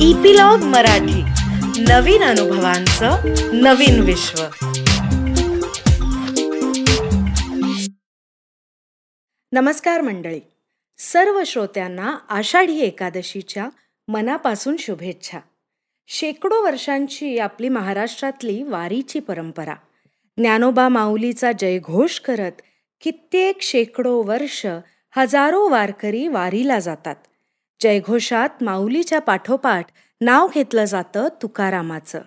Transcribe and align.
Epilogue 0.00 0.58
Marathi. 0.58 1.22
नवीन 1.82 2.22
अनुभवांचं 2.22 3.16
नवीन 3.62 4.00
विश्व. 4.00 4.44
नमस्कार 9.52 10.00
मंडळी. 10.00 10.40
सर्व 10.98 11.42
श्रोत्यांना 11.46 12.18
आषाढी 12.28 12.80
एकादशीच्या 12.80 13.68
मनापासून 14.08 14.76
शुभेच्छा. 14.78 15.38
शेकडो 16.08 16.64
वर्षांची 16.64 17.38
आपली 17.38 17.68
महाराष्ट्रातली 17.68 18.62
वारीची 18.62 19.20
परंपरा. 19.20 19.74
ज्ञानोबा 20.36 20.88
माऊलीचा 20.88 21.52
जयघोष 21.52 22.20
करत 22.20 22.62
कित्येक 23.00 23.62
शेकडो 23.62 24.22
वर्ष 24.22 24.66
हजारो 25.16 25.68
वारकरी 25.68 26.28
वारीला 26.28 26.78
जातात. 26.78 27.16
जयघोषात 27.82 28.62
माऊलीच्या 28.62 29.20
पाठोपाठ 29.20 29.86
नाव 30.20 30.48
घेतलं 30.54 30.84
जातं 30.84 31.28
तुकारामाचं. 31.42 32.20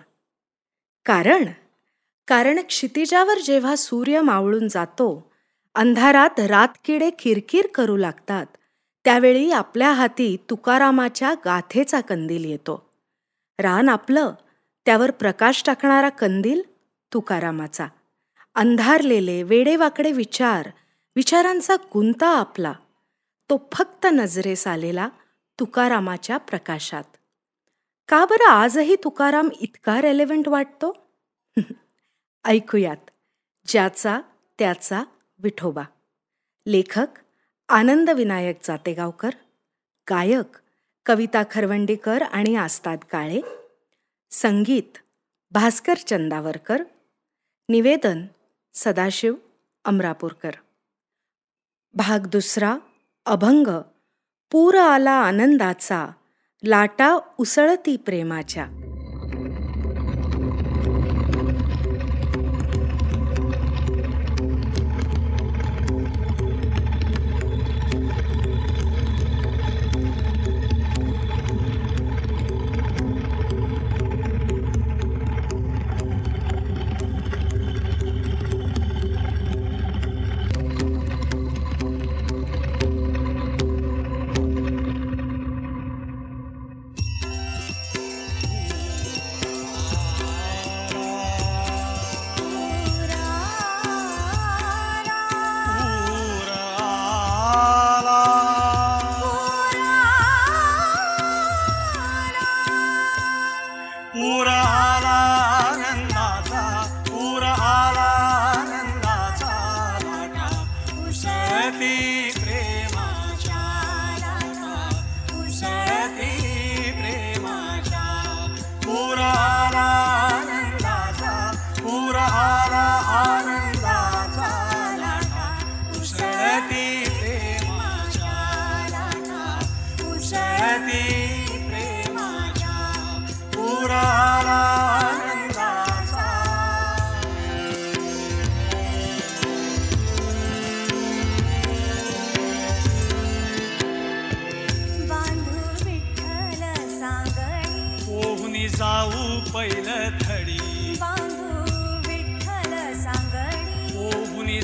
कारण 1.04 1.44
कारण 2.26 2.60
क्षितिजावर 2.60 3.38
जेव्हा 3.38 3.76
सूर्य 3.76 4.20
मावळून 4.20 4.68
जातो 4.68 5.32
अंधारात 5.74 6.40
रातकिडे 6.40 7.10
किरकिर 7.10 7.66
करू 7.74 7.96
लागतात 7.96 8.46
त्यावेळी 9.04 9.50
आपल्या 9.50 9.92
हाती 9.92 10.36
तुकारामाच्या 10.50 11.34
गाथेचा 11.44 12.00
कंदील 12.00 12.44
येतो. 12.44 12.90
रान 13.58 13.88
आपलं 13.88 14.32
त्यावर 14.86 15.10
प्रकाश 15.10 15.62
टाकणारा 15.66 16.08
कंदील 16.08 16.62
तुकारामाचा. 17.14 17.86
अंधारलेले 18.54 19.42
वेडेवाकडे 19.42 20.12
विचार 20.12 20.68
विचारांचा 21.16 21.76
गुंता 21.76 22.28
आपला. 22.28 22.72
तो 23.50 23.68
फक्त 23.72 24.06
नजरेस 24.12 24.66
आलेला 24.66 25.08
तुकारामाच्या 25.60 26.38
प्रकाशात. 26.38 27.04
का 28.08 28.24
बरं 28.24 28.48
आजही 28.48 28.96
तुकाराम 29.04 29.48
इतका 29.60 30.00
रेलेव्हंट 30.00 30.48
वाटतो? 30.48 30.96
ऐकूयात. 32.44 33.10
ज्याचा 33.66 34.20
त्याचा 34.58 35.02
विठोबा. 35.38 35.82
लेखक 36.66 37.06
आनंद 37.68 38.10
विनायक 38.10 38.58
जातेगावकर. 38.64 39.30
गायक 40.10 40.58
कविता 41.06 41.42
खरवंडीकर 41.50 42.22
आणि 42.22 42.56
आस्ताद 42.56 42.98
काळे. 42.98 43.40
संगीत 44.30 44.98
भास्कर 45.50 45.94
चंदावरकर. 45.94 46.82
निवेदन 47.68 48.26
सदाशिव 48.74 49.34
अमरापूरकर. 49.84 50.50
भाग 51.94 52.18
दुसरा 52.26 52.76
अभंग 53.26 53.66
पूर 54.52 54.74
आला 54.74 55.10
आनंदाचा 55.10 56.06
लाटा 56.64 57.18
उसळती 57.38 57.96
प्रेमाच्या. 57.96 58.66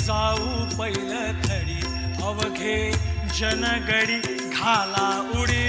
जाऊ 0.06 0.46
पहिलं 0.78 1.40
थडी 1.46 1.80
अवघे 2.26 2.76
जनगडी 3.38 4.18
घाला 4.50 5.08
उडी 5.40 5.64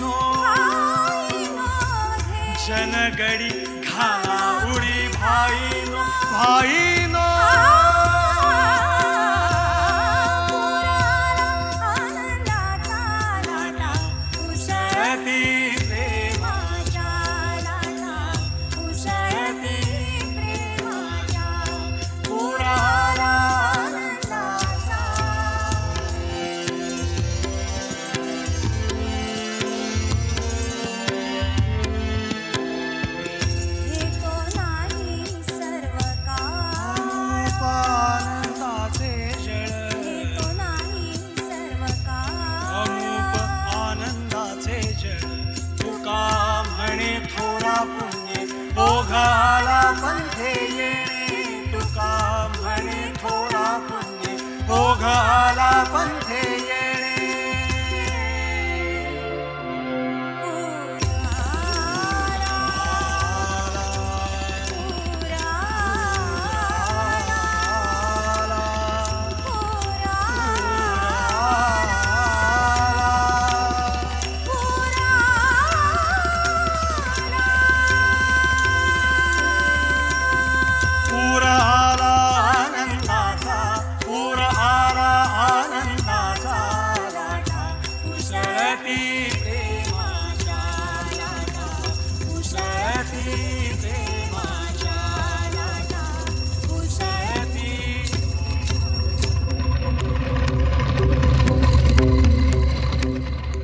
नो. 0.00 0.12
जनगडी 2.66 3.50
घाला 3.88 4.38
उडी 4.74 5.08
भाई 5.16 7.06
नो 7.14 7.26
भाई 47.86 48.44
नो 48.44 48.84
ओघाला 48.84 49.80
पंथे 50.02 50.52
येणे 50.76 51.72
तुका 51.72 52.12
म्हणे 52.56 53.12
थोडा 53.22 53.66
पुण्य 53.88 54.36
ओघाला 54.80 55.70
पंथे 55.94 56.23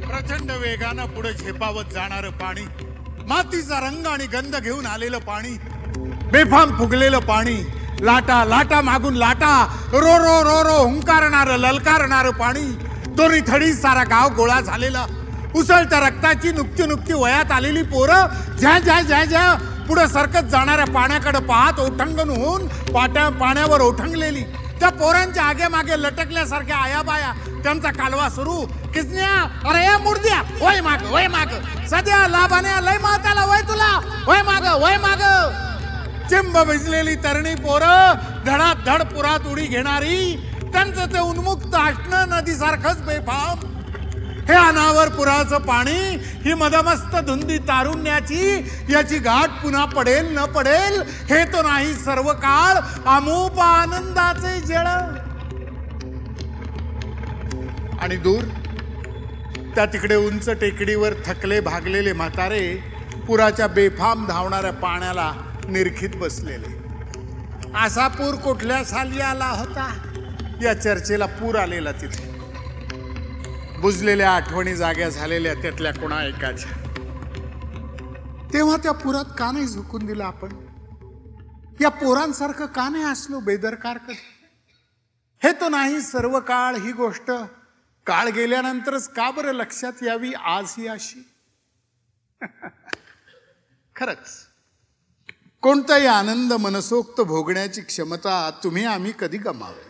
प्रचंड 0.02 0.50
वेगानं 0.52 1.06
पुढे 1.06 1.32
झेपावत 1.32 1.92
जाणारं 1.92 2.30
पाणी 2.30 2.64
मातीचा 3.28 3.80
रंग 3.80 4.06
आणि 4.06 4.26
गंध 4.26 4.56
घेऊन 4.56 4.86
आलेलं 4.86 5.18
पाणी 5.18 5.56
बेफाम 6.32 6.76
फुगलेलं 6.78 7.18
पाणी 7.18 7.56
लाटा 8.02 8.44
लाटा 8.44 8.80
मागून 8.80 9.16
लाटा 9.16 9.54
रो 9.92 10.00
रो 10.00 10.42
रो 10.44 10.62
रो 10.64 10.82
हुंकारणार 10.82 11.56
ललकारणारं 11.58 12.30
पाणी 12.38 12.64
दोन्ही 13.16 13.40
थडी 13.48 13.72
सारा 13.74 14.04
गाव 14.04 14.34
गोळा 14.36 14.60
झालेला 14.60 15.06
उसळत्या 15.54 16.00
रक्ताची 16.00 16.52
नुकती 16.52 16.86
नुकती 16.86 17.12
वयात 17.12 17.52
आलेली 17.52 17.82
पोरं 17.82 18.26
ज्या 18.58 18.78
ज्या 18.78 19.00
ज्या 19.00 19.24
ज्या 19.24 19.54
पुढं 19.88 20.06
सरकत 20.06 20.48
जाणाऱ्या 20.50 20.84
पाण्याकडे 20.84 21.38
पाहत 21.38 21.80
ओठंगण 21.80 22.28
होऊन 22.28 22.66
पाट्या 22.68 23.28
पाण्यावर 23.28 23.80
ओठंगलेली. 23.80 24.42
त्या 24.80 24.88
पोरांच्या 24.88 25.44
आगे 25.44 25.68
मागे 25.68 26.02
लटकल्यासारख्या 26.02 26.76
आया 26.76 27.02
बाया 27.02 27.32
त्यांचा 27.62 27.90
कालवा 27.90 28.28
सुरू. 28.28 28.60
किसन्या? 28.94 29.32
अरे 29.70 29.84
या 29.84 29.98
मुर्द्या! 29.98 30.42
वय 30.60 30.80
माग 30.80 31.12
वय 31.12 31.26
माग. 31.26 31.46
सध्या 31.90 32.28
लाभाने 32.28 32.86
लय 32.86 32.98
माताला 32.98 33.44
वय 33.44 33.60
तुला. 33.60 34.22
वय 34.26 34.42
माग 34.42 34.82
वय 34.82 34.96
माग. 34.96 35.22
चिंब 36.28 36.58
भिजलेली 36.58 37.14
तरणी 37.14 37.54
पोरं 37.54 38.14
धडात 38.46 38.76
धड 38.86 39.02
पुरात 39.02 39.46
उडी 39.52 39.66
घेणारी. 39.66 40.46
त्यांचं 40.72 41.06
ते 41.06 41.18
उन्मुक्त 41.18 41.74
असणं 41.74 42.28
नदीसारखंच 42.28 43.02
बेफाम. 43.02 43.79
हे 44.48 44.54
अनावर 44.54 45.08
पुराचं 45.08 45.58
पाणी 45.58 46.16
ही 46.44 46.54
मदमस्त 46.54 47.16
धुंदी 47.16 47.58
तारुण्याची 47.58 48.70
याची 48.88 49.18
गाठ 49.18 49.62
पुन्हा 49.62 49.84
पडेल 49.84 50.38
न 50.38 50.44
पडेल 50.44 51.00
हे 51.02 51.44
तो 51.44 51.62
नाही 51.62 51.94
सर्व 51.94 52.32
काळ 52.32 52.76
अमूप 53.06 53.60
आनंदाचे 53.60 54.60
जळ. 54.60 54.86
आणि 58.00 58.16
दूर 58.16 58.44
त्या 59.74 59.86
तिकडे 59.86 60.16
उंच 60.16 60.50
टेकडीवर 60.50 61.12
थकले 61.26 61.60
भागलेले 61.60 62.12
म्हातारे 62.12 62.84
पुराच्या 63.26 63.66
बेफाम 63.66 64.26
धावणाऱ्या 64.26 64.72
पाण्याला 64.72 65.32
निरखीत 65.68 66.10
बसलेले. 66.16 66.80
असा 67.84 68.08
पूर 68.08 68.34
कुठल्या 68.34 68.84
साली 68.84 69.20
आला 69.20 69.48
होता? 69.48 69.92
या 70.62 70.80
चर्चेला 70.80 71.26
पूर 71.26 71.56
आलेला 71.56 71.92
तिथे. 71.92 72.29
बुजलेल्या 73.80 74.34
आठवणी 74.34 74.76
जाग्या 74.76 75.08
झालेल्या 75.08 75.54
त्यातल्या 75.54 75.92
कोणा 75.92 76.24
एकाच्या 76.24 76.70
तेव्हा 78.52 78.76
त्या 78.76 78.92
पुरात 78.92 79.24
का 79.38 79.50
नाही 79.50 79.66
झुकून 79.66 80.06
दिलं 80.06 80.24
आपण? 80.24 80.48
या 81.80 81.88
पोरांसारखं 81.88 82.66
का 82.66 82.88
नाही 82.88 83.04
असलो 83.04 83.40
बेदरकार 83.40 83.98
कधी? 83.98 84.18
हे 85.42 85.52
तो 85.52 85.68
नाही 85.68 86.00
सर्व 86.00 86.40
काळ 86.40 86.76
ही 86.76 86.92
गोष्ट. 86.92 87.30
काळ 88.06 88.28
गेल्यानंतरच 88.28 89.08
का 89.08 89.30
बरं 89.30 89.52
लक्षात 89.52 89.92
यावी 90.02 90.32
आज 90.32 90.74
ही 90.78 90.86
अशी? 90.86 91.30
खरंच. 93.96 94.46
कोणताही 95.60 96.06
आनंद 96.06 96.52
मनसोक्त 96.52 97.20
भोगण्याची 97.20 97.80
क्षमता 97.80 98.50
तुम्ही 98.64 98.84
आम्ही 98.84 99.12
कधी 99.18 99.38
गमावे 99.38 99.89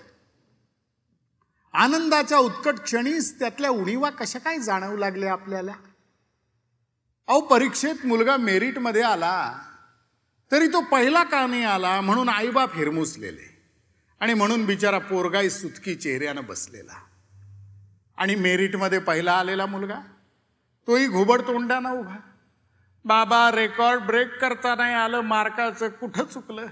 आनंदाच्या 1.73 2.39
उत्कट 2.39 2.79
क्षणीच 2.79 3.39
त्यातल्या 3.39 3.71
उणीवा 3.71 4.11
कशा 4.11 4.39
काय 4.39 4.59
जाणवू 4.59 4.97
लागल्या 4.97 5.33
आपल्याला? 5.33 5.73
अहो 7.29 7.41
परीक्षेत 7.41 8.07
मुलगा 8.07 8.37
मेरिटमध्ये 8.37 9.03
आला 9.03 9.59
तरी 10.53 10.67
तो 10.67 10.81
पहिला 10.81 11.23
का 11.25 11.47
नाही 11.47 11.65
आला 11.65 12.01
म्हणून 12.01 12.29
आईबाप 12.29 12.77
हिरमुसलेले 12.77 13.63
आणि 14.21 14.35
म्हणून 14.35 14.67
बिचारा 14.67 14.99
पोरगाई 14.99 15.51
सुतकी 15.51 15.95
चेहऱ्यानं 15.95 16.45
बसलेला. 16.45 16.93
आणि 18.17 18.35
मेरिटमध्ये 18.35 18.99
पहिला 18.99 19.33
आलेला 19.33 19.67
मुलगा 19.67 19.99
तोही 20.87 21.07
घुबड 21.09 21.41
तोंडानं 21.41 21.91
उभा. 21.91 22.17
बाबा 23.05 23.51
रेकॉर्ड 23.51 24.01
ब्रेक 24.01 24.39
करता 24.39 24.75
नाही 24.75 24.95
आलं 24.95 25.21
मार्काचं 25.21 25.89
कुठं 25.89 26.25
चुकलं? 26.25 26.67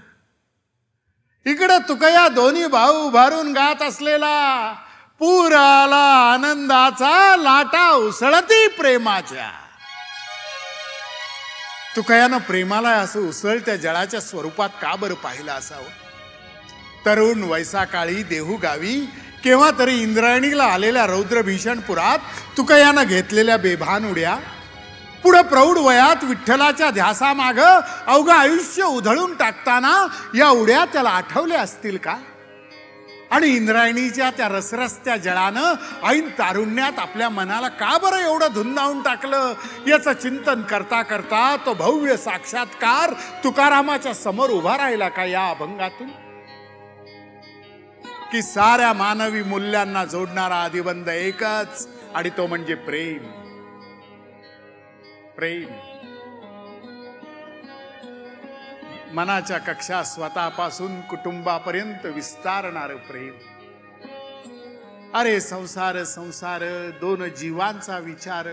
इकडं 1.45 1.77
तुकया 1.89 2.27
दोन्ही 2.27 2.67
भाऊ 2.67 3.07
उभारून 3.07 3.53
गात 3.53 3.81
असलेला. 3.81 4.75
पूर 5.19 5.51
आला 5.51 6.33
आनंदाचा 6.33 7.35
लाटा 7.35 7.91
उसळती 7.91 8.67
प्रेमाच्या. 8.67 9.49
तुकयानं 11.95 12.37
प्रेमाला 12.37 12.89
असं 12.89 13.19
उसळत्या 13.19 13.75
जळाच्या 13.75 14.21
स्वरूपात 14.21 14.69
का 14.81 14.95
बरं 14.95 15.13
पाहिलं 15.13 15.51
असावं? 15.51 15.89
तरुण 17.05 17.43
वैसा 17.43 17.83
काळी 17.83 18.23
देहू 18.23 18.55
गावी 18.55 18.95
केव्हा 19.43 19.71
तरी 19.79 20.01
इंद्रायणीला 20.01 20.63
आलेल्या 20.63 21.05
रौद्र 21.05 21.41
भीषण 21.41 21.79
पुरात 21.79 22.19
तुकयानं 22.57 23.03
घेतलेल्या 23.03 23.57
बेभान 23.57 24.11
उड्या 24.11 24.35
पुढं 25.23 25.41
प्रौढ 25.41 25.77
वयात 25.77 26.23
विठ्ठलाच्या 26.23 26.89
ध्यासामाग 26.89 27.59
अवघं 28.07 28.33
आयुष्य 28.33 28.83
उधळून 28.83 29.33
टाकताना 29.33 30.07
या 30.35 30.49
उड्या 30.49 30.85
त्याला 30.85 31.09
आठवल्या 31.09 31.61
असतील 31.61 31.97
का? 31.97 32.15
आणि 33.31 33.47
इंद्रायणीच्या 33.47 34.29
त्या 34.29 34.47
रसरस्त्या 34.47 35.17
जळानं 35.17 35.73
ऐन 36.03 36.29
तारुण्यात 36.29 36.99
आपल्या 36.99 37.29
मनाला 37.29 37.67
का 37.67 37.97
बरं 37.97 38.17
एवढं 38.17 38.47
धुंदावून 38.53 39.01
टाकलं? 39.01 39.53
याचं 39.87 40.13
चिंतन 40.13 40.61
करता 40.61 41.01
करता 41.01 41.55
तो 41.65 41.73
भव्य 41.73 42.17
साक्षात्कार 42.17 43.13
तुकारामाच्या 43.43 44.13
समोर 44.13 44.49
उभा 44.49 44.77
राहिला 44.77 45.09
का 45.09 45.25
या 45.25 45.49
अभंगातून? 45.49 46.07
की 48.31 48.41
साऱ्या 48.41 48.93
मानवी 48.93 49.43
मूल्यांना 49.43 50.05
जोडणारा 50.05 50.55
आदिबंध 50.55 51.07
एकच 51.07 51.87
आणि 52.15 52.29
तो 52.29 52.47
म्हणजे 52.47 52.75
प्रेम. 52.75 53.17
प्रेम. 55.37 55.88
मनाच्या 59.13 59.57
कक्षा 59.57 60.03
स्वतःपासून 60.03 61.01
कुटुंबापर्यंत 61.01 62.05
विस्तारणार 62.05 62.95
प्रेम. 62.95 63.31
अरे 65.13 65.41
संसार 65.41 66.03
संसार 66.03 66.89
दोन 66.99 67.29
जीवांचा 67.29 67.97
विचार. 67.97 68.47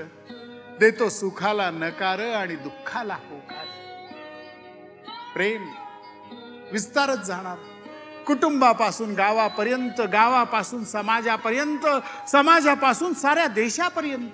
देतो 0.80 1.08
सुखाला 1.08 1.70
नकार 1.70 2.18
आणि 2.34 2.56
दुःखाला 2.56 3.14
होकार. 3.14 3.66
प्रेम 5.34 5.68
विस्तारच 6.72 7.18
जाणार. 7.18 7.56
कुटुंबापासून 8.26 9.14
गावापर्यंत 9.14 10.00
गावापासून 10.00 10.84
समाजापर्यंत 10.84 11.86
समाजापासून 12.28 13.14
साऱ्या 13.14 13.46
देशापर्यंत. 13.46 14.30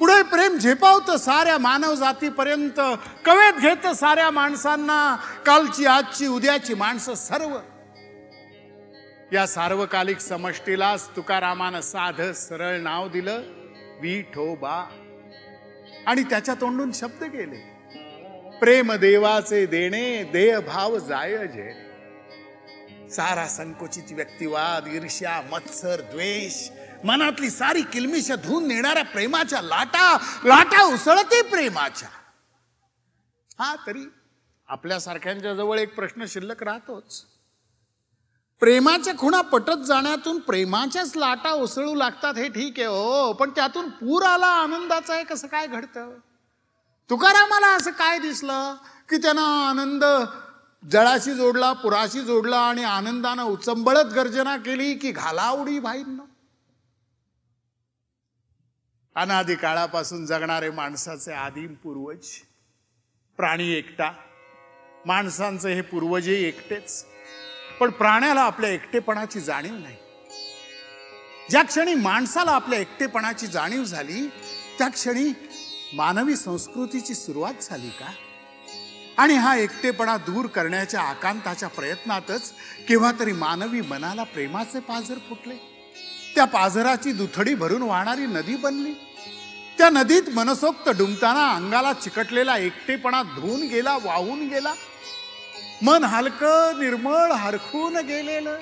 पुढे 0.00 0.22
प्रेम 0.22 0.58
झेपावतं 0.58 1.16
साऱ्या 1.16 1.58
मानव 1.58 1.94
जातीपर्यंत. 1.94 2.80
कवेत 3.24 3.60
घेत 3.60 3.86
साऱ्या 3.86 4.30
माणसांना. 4.30 5.16
कालची 5.46 5.86
आजची 5.86 6.26
उद्याची 6.26 6.74
माणसं 6.74 7.14
सर्व. 7.14 7.58
या 9.32 9.46
सार्वकालिक 9.46 10.18
समष्टीलाच 10.18 11.08
तुकारामानं 11.16 11.80
साध 11.80 12.22
सरळ 12.22 12.78
नाव 12.78 13.08
दिलं. 13.08 13.42
विठोबा 14.00 14.84
आणि 16.06 16.22
त्याच्या 16.22 16.54
तोंडून 16.54 16.92
शब्द 16.94 17.24
गेले 17.24 17.56
प्रेम 18.60 18.92
देवाचे 18.92 19.66
देणे 19.66 20.22
देहभाव 20.22 20.98
जाय 20.98 21.36
जे. 21.36 21.72
सारा 23.10 23.46
संकुचित 23.46 24.12
व्यक्तिवाद 24.12 24.88
ईर्ष्या 24.92 25.42
मत्सर 25.50 26.00
द्वेष. 26.00 26.70
मनातली 27.04 27.50
सारी 27.50 27.82
किलमिश 27.82 28.30
धुवून 28.32 28.66
नेणाऱ्या 28.68 29.04
प्रेमाच्या 29.04 29.60
लाटा 29.62 30.16
लाटा 30.44 30.82
उसळते 30.84 31.40
प्रेमाच्या. 31.42 32.08
हा 33.58 33.74
तरी 33.86 34.04
आपल्यासारख्यांच्या 34.68 35.54
जवळ 35.54 35.78
एक 35.78 35.94
प्रश्न 35.94 36.24
शिल्लक 36.28 36.62
राहतोच. 36.62 37.22
प्रेमाच्या 38.62 39.12
खुणा 39.18 39.40
पटत 39.40 39.84
जाण्यातून 39.86 40.38
प्रेमाच्याच 40.38 41.16
लाटा 41.16 41.50
उसळू 41.50 41.94
लागतात 41.94 42.38
हे 42.38 42.48
ठीक 42.48 42.78
आहे 42.78 42.86
हो 42.86 43.32
पण 43.32 43.50
त्यातून 43.50 43.88
पूर 43.90 44.22
आला 44.22 44.46
आनंदाचा 44.46 45.14
आहे 45.14 45.24
कसं 45.24 45.46
काय 45.46 45.66
घडतं? 45.66 46.10
तुकारामाला 47.10 47.66
असं 47.66 47.90
काय 47.90 48.18
दिसलं? 48.18 48.74
की 49.08 49.16
त्यानं 49.16 49.42
आनंद 49.68 50.04
जळाशी 50.82 51.34
जोडला 51.34 51.72
पुराशी 51.72 52.20
जोडला 52.20 52.58
आणि 52.58 52.84
आनंदानं 52.84 53.42
उचंबळत 53.42 54.12
गर्जना 54.14 54.56
केली 54.56 54.94
की 54.94 55.10
घाला 55.12 55.50
उडी 55.50 55.78
भाईंना 55.78 56.24
अनादी 59.16 59.54
काळापासून 59.54 60.26
जगणारे 60.26 60.70
माणसाचे 60.70 61.32
आदिम 61.32 61.74
पूर्वज 61.74 62.26
प्राणी 63.36 63.72
एकटा. 63.72 64.12
माणसांचे 65.06 65.74
हे 65.74 65.80
पूर्वजही 65.80 66.44
एकटेच. 66.44 67.06
पण 67.80 67.90
प्राण्याला 67.90 68.40
आपल्या 68.40 68.70
एकटेपणाची 68.70 69.40
जाणीव 69.40 69.74
नाही. 69.74 69.96
ज्या 71.50 71.62
क्षणी 71.62 71.94
माणसाला 71.94 72.50
आपल्या 72.50 72.78
एकटेपणाची 72.78 73.46
जाणीव 73.46 73.84
झाली 73.84 74.28
त्या 74.78 74.88
क्षणी 74.88 75.32
मानवी 75.92 76.36
संस्कृतीची 76.36 77.14
सुरुवात 77.14 77.54
झाली 77.62 77.90
का? 77.90 78.12
आणि 79.18 79.34
हा 79.34 79.56
एकटेपणा 79.56 80.16
दूर 80.16 80.46
करण्याच्या 80.46 81.00
आकांताच्या 81.00 81.68
प्रयत्नातच 81.68 82.52
केव्हा 82.88 83.12
तरी 83.20 83.32
मानवी 83.32 83.80
मनाला 83.80 84.22
प्रेमाचे 84.22 84.80
पाझर 84.80 85.18
फुटले? 85.18 85.69
त्या 86.34 86.44
पाझराची 86.44 87.12
दुथडी 87.12 87.54
भरून 87.54 87.82
वाहणारी 87.82 88.26
नदी 88.26 88.56
बनली. 88.56 88.92
त्या 89.78 89.88
नदीत 89.90 90.22
मनसोक्त 90.34 90.88
डुंबताना 90.88 91.54
अंगाला 91.54 91.92
चिकटलेला 91.92 92.58
एकटेपणा 92.58 93.22
धुवून 93.22 93.60
गेला 93.60 93.98
वाहून 94.04 94.48
गेला. 94.48 94.74
मन 95.82 96.04
हलकं 96.04 96.80
निर्मळ 96.80 97.32
हरखून 97.32 97.96
गेलेलं. 97.96 98.58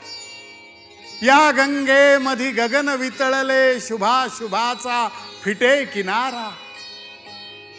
या 1.23 1.51
गंगे 1.51 2.19
मधी 2.19 2.51
गगन 2.51 2.89
वितळले 2.89 3.81
शुभा 3.81 4.27
शुभाचा 4.31 5.09
फिटे 5.45 5.85
किनारा. 5.85 6.51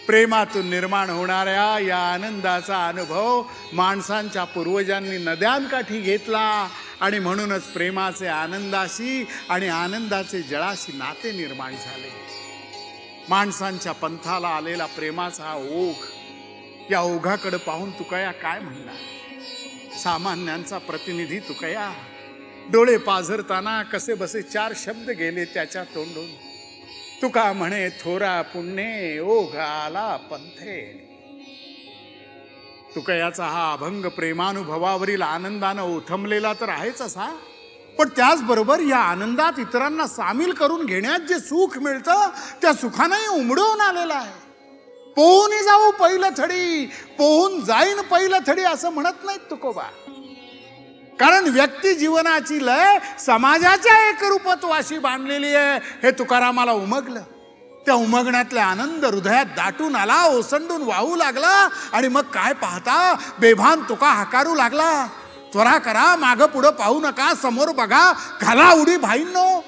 प्रेमातून 0.08 0.69
निर्माण 0.69 1.10
होणाऱ्या 1.10 1.79
या 1.79 1.98
आनंदाचा 1.98 2.88
अनुभव 2.88 3.43
माणसांच्या 3.74 4.43
पूर्वजांनी 4.43 5.17
नद्यांकाठी 5.17 6.01
घेतला. 6.01 6.67
आणि 7.01 7.20
म्हणूनच 7.20 7.63
प्रेमाचे 7.63 8.27
आनंदाशी 8.27 9.27
आणि 9.50 9.68
आनंदाचे 9.68 10.41
जळाशी 10.41 10.98
नाते 10.98 11.32
निर्माण 11.32 11.72
झाले. 11.72 12.12
माणसांच्या 13.29 13.91
पंथाला 13.91 14.48
आलेला 14.48 14.86
प्रेमाचा 14.86 15.44
हा 15.44 15.56
ओघ 15.56 16.06
या 16.91 17.01
ओघाकडे 17.01 17.58
पाहून 17.58 17.91
तुकया 17.91 18.32
काय 18.32 18.60
म्हणणार? 18.60 18.96
सामान्यांचा 19.98 20.77
प्रतिनिधी 20.77 21.39
तुकया 21.39 21.94
डोळे 22.72 22.98
पाझरताना 22.98 23.84
कसे 23.84 24.13
बसे 24.13 24.41
चार 24.41 24.74
शब्द 24.75 25.10
गेले 25.10 25.46
त्याच्या 25.46 25.84
तोंडून. 25.84 26.27
तुका 27.22 27.53
म्हणे 27.53 27.89
थोरा 27.89 28.41
पुण्ये 28.41 29.20
ओघ 29.20 29.56
आला 29.56 30.15
पंथे. 30.15 31.09
तुकयाचा 32.96 33.46
हा 33.46 33.74
अभंग 33.74 34.05
प्रेमानुभवावरील 34.05 35.22
आनंदानं 35.22 35.81
ओथंबलेला 35.81 36.53
तर 36.53 36.69
आहेच 36.69 37.01
असा. 37.01 37.38
पण 37.98 38.10
त्याचबरोबर 38.10 38.79
या 38.79 38.98
आनंदात 38.98 39.60
इतरांना 39.60 40.08
सामील 40.08 40.51
करून 40.51 40.86
घेण्यात 40.86 41.19
जे 41.19 41.39
सुख 41.39 41.77
मिळतं 41.77 42.29
त्या 42.62 42.74
सुखानंही 42.74 43.27
उमडवून 43.27 43.81
आलेलं 43.81 44.13
आहे. 44.13 44.50
पोहून 45.15 45.51
जाऊ 45.51 45.91
पहिलं 45.91 46.29
थडी 46.38 46.86
पोहून 47.17 47.65
जाईन 47.65 48.01
पहिलं 48.01 48.38
थडी 48.48 48.62
असं 48.62 48.89
म्हणत 48.89 49.25
नाहीत 49.25 49.50
तुकोबा. 49.50 49.84
कारण 51.19 51.50
व्यक्ती 51.50 51.93
जीवनाची 51.93 52.65
लय 52.65 52.98
समाजाच्या 53.19 54.10
एकरूपत्वाशी 54.10 54.98
बांधलेली 54.98 55.55
आहे 55.55 55.79
हे 56.03 56.12
तुकारामाला 56.12 56.72
उमगलं. 56.72 57.22
त्या 57.89 57.98
उमगण्यातला 57.98 58.63
आनंद 58.63 59.05
हृदयात 59.05 59.46
दाटून 59.46 59.96
आला 59.96 60.24
ओसंडून 60.24 60.81
वाहू 60.81 61.15
लागला 61.15 61.69
आणि 61.93 62.08
मग 62.08 62.22
काय 62.22 62.53
पाहता? 62.53 63.15
बेभान 63.39 63.81
तुका 63.89 64.08
हाकारू 64.08 64.55
लागला. 64.55 65.08
त्वरा 65.53 65.77
करा 65.77 66.15
माग 66.15 66.36
पुढं 66.36 66.69
पाहू 66.69 67.00
नका 67.00 67.34
समोर 67.34 67.72
बघा 67.72 68.13
घाला 68.41 68.72
उडी 68.72 68.98
भाईंनो. 68.98 69.63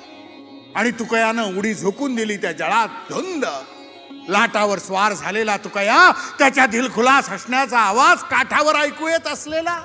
आणि 0.75 0.91
तुकयानं 0.91 1.57
उडी 1.57 1.73
झोकून 1.73 2.15
दिली 2.15 2.37
त्या 2.37 2.51
जळात 2.51 2.87
धुंद. 3.09 3.45
लाटावर 4.29 4.79
स्वार 4.79 5.13
झालेला 5.13 5.57
तुकया 5.57 6.11
त्याच्या 6.39 6.65
दिलखुलास 6.65 7.29
हसण्याचा 7.29 7.79
आवाज 7.79 8.23
काठावर 8.23 8.75
ऐकू 8.75 9.07
येत 9.07 9.27
असलेला. 9.27 9.81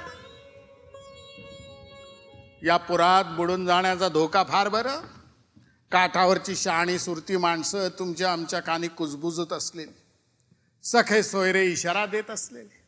या 2.62 2.76
पुरात 2.76 3.24
बुडून 3.24 3.66
जाण्याचा 3.66 4.08
धोका 4.08 4.42
फार 4.42 4.68
बरं? 4.68 5.15
काठावरची 5.92 6.56
शहाणी 6.56 6.98
सुरती 6.98 7.36
माणसं 7.36 7.88
तुमच्या 7.88 8.32
आमच्या 8.32 8.60
कानी 8.60 8.88
कुजबुजत 8.88 9.52
असलेली. 9.52 9.92
सखे 10.82 11.22
सोयरे 11.22 11.64
इशारा 11.64 12.06
देत 12.06 12.30
असलेले. 12.30 12.86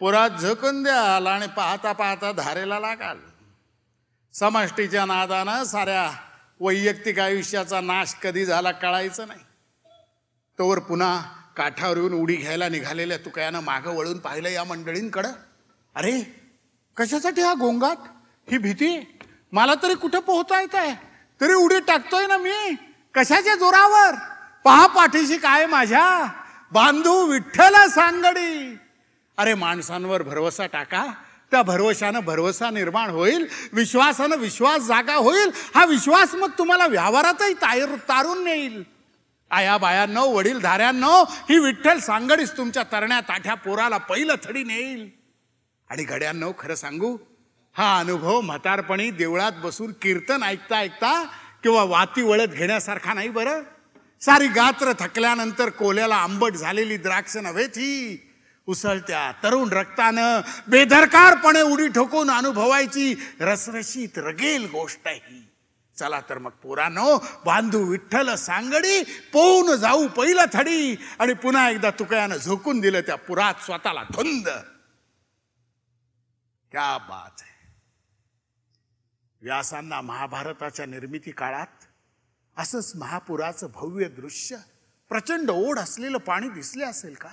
पुरात 0.00 0.30
झकून 0.30 0.82
द्याल 0.82 1.26
आणि 1.26 1.46
पाहता 1.46 1.92
पाहता 1.92 2.32
धारेला 2.32 2.80
लागाल. 2.80 3.18
समष्टीच्या 4.32 5.04
नादानं 5.04 5.64
साऱ्या 5.64 6.10
वैयक्तिक 6.60 7.18
आयुष्याचा 7.18 7.80
नाश 7.80 8.14
कधी 8.14 8.44
झाला 8.44 8.72
कळायचं 8.72 9.28
नाही. 9.28 9.40
तोवर 10.58 10.78
पुन्हा 10.78 11.22
काठावर 11.56 11.96
येऊन 11.96 12.12
उडी 12.12 12.36
घ्यायला 12.36 12.68
निघालेल्या 12.68 13.16
तुकयानं 13.16 13.60
मागं 13.60 13.90
वळून 13.90 14.18
पाहिलं 14.18 14.48
या 14.48 14.64
मंडळींकडं. 14.64 15.32
अरे 15.94 16.20
कशासाठी 16.96 17.42
हा 17.42 17.54
गोंगाट? 17.54 17.98
ही 18.50 18.58
भीती? 18.58 19.18
मला 19.52 19.74
तरी 19.82 19.94
कुठं 19.94 20.20
पोहता 20.20 20.60
येत 20.60 20.74
आहे? 20.74 21.07
तरी 21.40 21.52
उडी 21.52 21.80
टाकतोय 21.80 22.26
ना 22.26 22.36
मी. 22.36 22.76
कशाच्या 23.14 23.54
जोरावर? 23.54 24.14
पहा 24.64 24.86
पाठीशी 24.86 25.36
काय 25.36 25.66
माझ्या. 25.66 26.32
बांधू 26.72 27.26
विठ्ठल 27.26 27.88
सांगडी. 27.88 28.78
अरे 29.36 29.54
माणसांवर 29.54 30.22
भरवसा 30.22 30.66
टाका. 30.66 31.06
त्या 31.50 31.62
भरवशानं 31.62 32.20
भरवसा 32.20 32.70
निर्माण 32.70 33.10
होईल. 33.10 33.46
विश्वासानं 33.72 34.36
विश्वास 34.36 34.80
जागा 34.80 35.14
होईल. 35.14 35.50
हा 35.74 35.84
विश्वास 35.84 36.34
मग 36.34 36.50
तुम्हाला 36.58 36.86
व्यवहारातही 36.86 37.54
तायर 37.54 37.94
तारून 37.94 38.44
नेईल. 38.44 38.84
आया 39.50 39.76
बायांनो 39.76 40.24
वडील 40.30 40.60
धाऱ्यांनो 40.60 41.24
ही 41.28 41.58
विठ्ठल 41.58 41.98
सांगडीच 41.98 42.56
तुमच्या 42.56 42.82
तरण्या 42.82 43.20
ताठ्या 43.20 43.54
पोराला 43.54 43.96
पहिलं 43.96 44.34
थडी 44.44 44.64
नेईल. 44.64 45.10
आणि 45.90 46.04
घड्यांनो 46.04 46.52
खरं 46.58 46.74
सांगू 46.74 47.18
हा 47.78 47.98
अनुभव 47.98 48.40
म्हातारपणी 48.40 49.10
देवळात 49.10 49.52
बसून 49.62 49.92
कीर्तन 49.92 50.42
ऐकता 50.42 50.76
ऐकता 50.76 51.24
किंवा 51.62 51.82
वाती 51.82 52.22
वळत 52.22 52.48
घेण्यासारखा 52.48 53.12
नाही 53.12 53.28
बरं? 53.28 53.62
सारी 54.20 54.46
गात्र 54.46 54.92
थकल्यानंतर 54.98 55.68
कोल्याला 55.68 56.16
आंबट 56.16 56.52
झालेली 56.52 56.96
द्राक्ष 56.96 57.36
नव्हे 57.36 57.66
ती 57.66 57.90
उसळत्या 58.66 59.32
तरुण 59.42 59.68
रक्तानं 59.72 60.40
बेदरकारपणे 60.68 61.60
उडी 61.60 61.88
ठोकून 61.88 62.30
अनुभवायची 62.30 63.14
रसरशीत 63.40 64.18
रगेल 64.18 64.64
गोष्ट 64.64 65.06
आहे 65.06 65.16
ही. 65.16 65.42
चला 65.96 66.20
तर 66.20 66.38
मग 66.38 66.50
पुरानो 66.50 67.18
बांधू 67.44 67.82
विठ्ठल 67.84 68.34
सांगडी 68.34 69.02
पोहून 69.32 69.74
जाऊ 69.76 70.06
पहिलं 70.08 70.44
थडी 70.52 70.96
आणि 71.18 71.32
पुन्हा 71.34 71.70
एकदा 71.70 71.90
तुकयानं 71.90 72.36
झोकून 72.36 72.80
दिलं 72.80 73.00
त्या 73.00 73.16
पुरात 73.16 73.64
स्वतःला 73.64 74.02
धुंद. 74.02 74.48
क्या 76.72 76.96
बात 76.98 77.40
आहे 77.40 77.57
व्यासांना 79.42 80.00
महाभारताच्या 80.00 80.86
निर्मिती 80.86 81.30
काळात 81.30 81.84
असंच 82.56 82.92
महापुराचं 82.96 83.66
भव्य 83.74 84.08
दृश्य 84.08 84.56
प्रचंड 85.10 85.50
ओढ 85.50 85.78
असलेलं 85.78 86.18
पाणी 86.18 86.48
दिसले 86.48 86.84
असेल 86.84 87.14
का? 87.14 87.28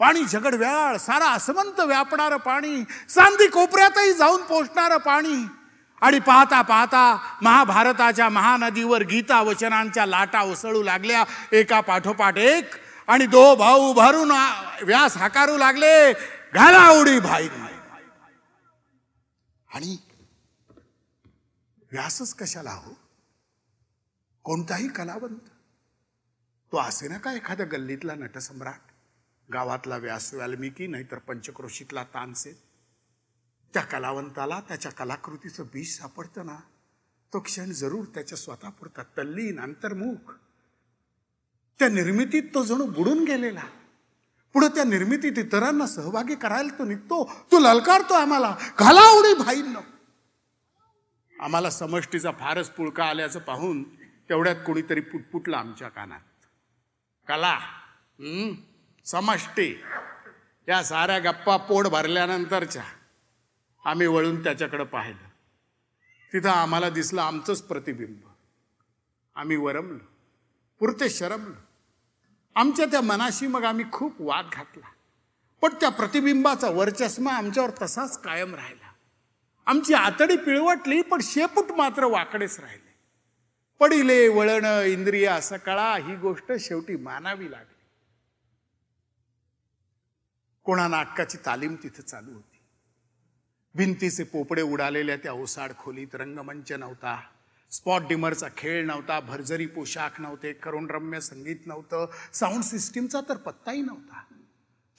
पाणी 0.00 0.24
झगडव्याळ 0.24 0.96
सारा 0.96 1.28
असमंत 1.32 1.80
व्यापणारं 1.80 2.36
पाणी 2.36 2.82
सांधी 3.08 3.46
कोपऱ्यातही 3.46 4.12
जाऊन 4.12 4.42
पोचणारं 4.42 4.96
पाणी. 4.96 5.44
आणि 6.02 6.18
पाहता 6.18 6.60
पाहता 6.62 7.02
महाभारताच्या 7.42 8.28
महानदीवर 8.28 9.02
गीता 9.02 9.40
वचनांच्या 9.42 10.04
लाटा 10.06 10.42
उसळू 10.42 10.82
लागल्या 10.82 11.24
एका 11.52 11.80
पाठोपाठ 11.80 12.36
एक 12.38 12.74
आणि 13.08 13.26
दो 13.26 13.54
भाऊ 13.54 13.88
उभारून 13.90 14.30
व्यास 14.82 15.16
हाकारू 15.16 15.56
लागले 15.58 16.12
घाला 16.54 16.88
उडी 16.90 17.18
भाई. 17.20 17.48
आणि 19.70 19.96
व्यासच 21.92 22.34
कशाला 22.34 22.70
हो? 22.70 22.94
कोणताही 24.42 24.88
कलावंत. 24.88 25.48
तो 26.72 26.76
असे 26.76 27.08
ना 27.08 27.18
का 27.18 27.32
एखाद्या 27.32 27.66
गल्लीतला 27.66 28.14
नटसम्राट? 28.14 28.80
गावातला 29.52 29.96
व्यास 29.96 30.34
वाल्मिकी 30.34 30.86
नाहीतर 30.86 31.18
पंचक्रोशीतला 31.18 32.04
तानसेन? 32.04 32.54
त्या 33.74 33.82
कलावंताला 33.82 34.60
त्याच्या 34.60 34.92
कलाकृतीचं 34.92 35.64
बीज 35.72 35.98
सापडतं 35.98 36.46
ना? 36.46 36.56
तो 37.32 37.40
क्षण 37.40 37.72
जरूर 37.72 38.04
त्याच्या 38.04 38.38
स्वतःपुरता 38.38 39.02
तल्लीन 39.02 39.60
अंतर्मुख. 39.60 40.32
त्या 41.78 41.88
निर्मितीत 41.88 42.42
तो 42.54 42.64
जणू 42.64 42.86
बुडून 42.86 43.24
गेलेला. 43.24 43.62
पुढे 44.52 44.68
त्या 44.68 44.84
निर्मितीत 44.84 45.32
इतरांना 45.36 45.86
सहभागी 45.86 46.34
करायला 46.34 46.78
तो 46.78 46.84
निघतो. 46.84 47.30
तो 47.52 47.58
ललकारतो 47.58 48.14
आम्हाला. 48.14 48.56
घाला 48.78 49.18
उडी 49.18 49.34
भाईंनो. 49.34 49.80
आम्हाला 51.40 51.70
समष्टीचा 51.70 52.30
फारच 52.30 52.70
पुळका 52.70 53.04
आल्याचं 53.04 53.38
पाहून 53.38 53.82
तेवढ्यात 54.28 54.56
कोणीतरी 54.66 55.00
पुटपुटला 55.00 55.58
आमच्या 55.58 55.88
कानात. 55.88 56.20
कला 57.28 57.58
समष्टी. 59.04 59.82
या 60.68 60.84
साऱ्या 60.84 61.18
गप्पा 61.18 61.56
पोट 61.56 61.86
भरल्यानंतरच्या 61.86 62.84
आम्ही 63.84 64.06
वळून 64.06 64.42
त्याच्याकडं 64.42 64.84
पाहिलं. 64.84 65.28
तिथं 66.32 66.48
आम्हाला 66.48 66.90
दिसलं 66.90 67.22
आमचंच 67.22 67.62
प्रतिबिंब. 67.62 68.16
आम्ही 69.34 69.56
वरमलो 69.56 70.04
पुरते 70.78 71.10
शरमलो. 71.10 71.60
आमच्या 72.54 72.86
त्या 72.86 73.00
मनाशी 73.00 73.46
मग 73.46 73.64
आम्ही 73.64 73.84
खूप 73.92 74.14
वाद 74.20 74.46
घातला. 74.52 74.86
पण 75.62 75.74
त्या 75.80 75.88
प्रतिबिंबाचा 75.88 76.70
वर्चस्मा 76.70 77.32
आमच्यावर 77.32 77.70
तसाच 77.82 78.22
कायम 78.22 78.54
राहिला. 78.54 78.87
आमची 79.68 79.94
आतडी 79.94 80.36
पिळवटली 80.36 81.02
पण 81.02 81.20
शेपूट 81.22 81.72
मात्र 81.72 82.04
वाकडेच 82.04 82.60
राहिले. 82.60 82.94
पडिले 83.78 84.28
वळण 84.28 84.64
इंद्रिय 84.64 85.26
असं 85.26 85.56
कळा 85.56 85.96
ही 85.96 86.16
गोष्ट 86.16 86.52
शेवटी 86.60 86.96
मानावी 86.96 87.50
लागली. 87.50 87.84
कोणा 90.64 90.88
नाटकाची 90.88 91.38
तालीम 91.46 91.76
तिथे 91.82 92.02
चालू 92.02 92.30
होती. 92.30 92.58
भिंतीचे 93.74 94.24
पोपडे 94.24 94.62
उडालेल्या 94.62 95.16
त्या 95.16 95.32
ओसाड 95.32 95.72
खोलीत 95.78 96.14
रंगमंच 96.14 96.72
नव्हता. 96.72 97.20
स्पॉट 97.70 98.02
डिमरचा 98.08 98.46
खेळ 98.56 98.86
नव्हता 98.86 99.20
भरजरी 99.20 99.66
पोशाख 99.66 100.20
नव्हते 100.20 100.52
करुणरम्य 100.52 101.20
संगीत 101.20 101.66
नव्हतं 101.66 102.10
साऊंड 102.32 102.62
सिस्टीमचा 102.62 103.20
तर 103.28 103.36
पत्ताही 103.36 103.82
नव्हता. 103.82 104.22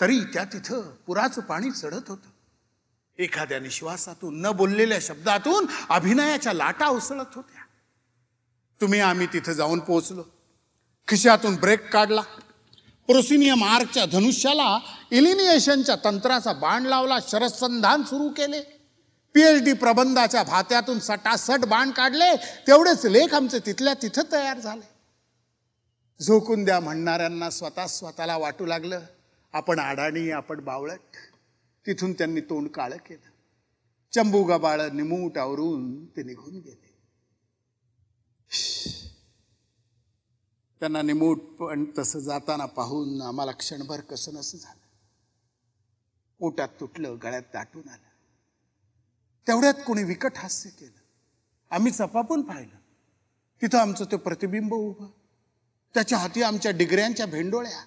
तरी 0.02 0.20
त्या 0.20 0.44
तिथं 0.44 0.96
पुराचं 0.96 1.42
पाणी 1.42 1.72
चढत 1.72 2.10
होतं. 2.10 2.39
एखाद्या 3.20 3.60
निश्वासातून 3.60 4.42
न 4.42 4.52
बोललेल्या 4.52 4.98
शब्दातून 5.02 5.66
अभिनयाच्या 5.90 6.54
लाटा 6.54 6.88
उसळत 6.88 7.36
होत्या. 7.36 7.62
तुम्ही 8.82 9.00
आम्ही 9.00 9.28
तिथं 9.34 9.54
जाऊन 9.54 9.80
पोहोचलो. 9.80 10.24
खिशातून 11.08 11.56
ब्रेक 11.56 11.94
काढला. 11.94 12.22
प्रोसिनियम 13.08 13.64
आर्कच्या 13.64 14.06
धनुष्याला 14.06 14.80
इलिनिएशनच्या 15.12 15.96
तंत्राचा 15.96 16.54
बाण 16.54 16.84
लावला 16.84 17.18
शरसंधान 17.28 18.04
सुरू 18.04 18.30
केले. 18.30 18.62
पी 19.34 19.42
एच 19.42 19.64
डी 19.64 19.74
प्रबंधाच्या 19.74 20.44
भात्यातून 20.44 21.00
सटासट 21.00 21.66
बाण 21.66 21.92
काढले 21.92 22.36
तेवढेच 22.68 23.06
लेख 23.06 23.34
आमचे 23.34 23.60
तिथल्या 23.60 23.94
तिथं 23.94 24.22
तयार 24.32 24.60
झाले. 24.60 24.88
झोकून 26.26 26.64
द्या 26.64 26.80
म्हणणाऱ्यांना 26.80 27.50
स्वतः 27.50 27.88
स्वतःला 27.88 28.38
वाटू 28.38 28.66
लागलं 28.66 29.00
आपण 29.54 29.80
अडाणी 29.80 30.32
आपण 30.32 30.60
बावळट. 30.60 31.00
तिथून 31.88 32.14
त्यांनी 32.14 32.42
तोंड 32.42 32.70
काळं 32.70 32.98
केलं. 32.98 33.30
चंबू 34.12 34.44
गबाळ 34.44 34.82
निमूट 34.82 35.38
आवरून 35.38 36.06
ते 36.06 36.24
निघून 36.24 36.60
गेले. 36.60 36.90
त्यांना 40.80 41.02
निमूट 41.02 41.42
पण 41.42 41.86
तसं 41.98 42.20
जाताना 42.20 42.66
पाहून 42.66 43.22
आम्हाला 43.22 43.52
क्षणभर 43.52 44.02
कसं 44.02 44.34
नसं 44.34 44.58
झालं. 44.58 44.80
पोटात 46.40 46.68
तुटलं 46.80 47.18
गळ्यात 47.24 47.42
दाटून 47.54 47.90
आलं. 47.90 48.10
तेवढ्यात 49.48 49.74
कोणी 49.88 50.04
विकट 50.04 50.32
हास्य 50.36 50.70
केलं. 50.70 51.00
आम्ही 51.70 51.92
चपापून 51.92 52.42
पाहिलं. 52.42 52.76
तिथं 53.62 53.78
आमचं 53.78 54.06
ते 54.06 54.18
प्रतिबिंब 54.18 54.74
उभं. 54.74 55.08
त्याच्या 55.94 56.18
हाती 56.18 56.42
आमच्या 56.42 56.72
डिग्र्यांच्या 56.72 57.26
भेंडोळ्या. 57.26 57.86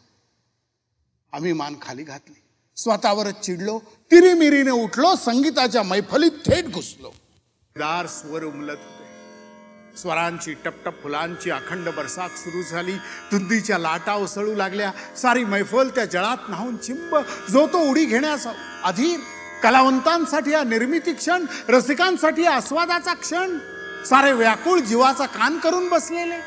आम्ही 1.33 1.53
मान 1.53 1.75
खाली 1.83 2.05
घातली. 2.05 2.42
स्वतःवरच 2.77 3.41
चिडलो 3.41 3.79
तिरीमिरीने 4.11 4.71
उठलो 4.71 5.15
संगीताच्या 5.17 5.83
मैफलीत 5.83 6.31
थेट 6.31 6.73
घुसलो. 6.73 7.15
दार 7.77 8.07
स्वर 8.07 8.45
उमलत 8.45 8.71
होते. 8.71 9.99
स्वरांची 9.99 10.55
टपटप 10.55 11.03
फुलांची 11.03 11.51
अखंड 11.51 11.89
बरसात 11.89 12.31
सुरू 12.31 12.63
झाली. 12.63 12.93
धुंदीच्या 13.33 13.79
लाटा 13.79 14.15
उसळू 14.15 14.55
लागल्या. 14.55 14.93
सारी 15.17 15.45
मैफल 15.45 15.89
त्या 15.89 16.05
जळात 16.05 16.37
न्हावून 16.49 16.77
चिंब 16.77 17.17
जो 17.51 17.67
तो 17.67 17.91
उडी 17.91 18.05
घेण्यास 18.05 18.47
अधीर. 18.85 19.21
कलावंतांसाठी 19.63 20.55
हा 20.55 20.63
निर्मिती 20.65 21.13
क्षण 21.13 21.45
रसिकांसाठी 21.69 22.45
आस्वादाचा 22.45 23.15
क्षण. 23.15 23.59
सारे 24.07 24.33
व्याकुळ 24.33 24.81
जीवाचा 24.81 25.27
कान 25.27 25.59
करून 25.59 25.89
बसलेले. 25.89 26.39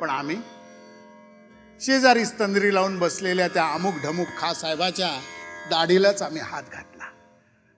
पण 0.00 0.10
आम्ही 0.10 0.36
शेजारी 1.80 2.24
स्तंद्री 2.24 2.74
लावून 2.74 2.98
बसलेल्या 2.98 3.48
त्या 3.48 3.72
अमुक 3.72 3.94
ढमुक 4.02 4.26
खा 4.38 4.52
साहेबाच्या 4.54 5.20
दाढीलाच 5.70 6.22
आम्ही 6.22 6.40
हात 6.40 6.62
घातला. 6.72 7.04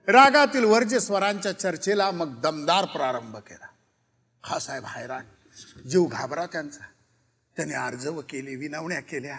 रागातील 0.09 0.65
वर्ज्य 0.65 1.01
स्वरांच्या 1.01 1.53
चर्चेला 1.53 2.11
मग 2.11 2.41
दमदार 2.41 2.85
प्रारंभ 2.85 3.37
केला. 3.37 3.67
खा 4.45 4.59
साहेब 4.59 4.85
हैराण 4.85 5.25
जीव 5.89 6.05
घाबरा 6.05 6.47
त्यांचा. 6.47 6.85
त्याने 7.57 7.75
अर्जव 7.75 8.21
केली 8.21 8.57
विनवण्या 8.57 9.01
केल्या. 9.01 9.37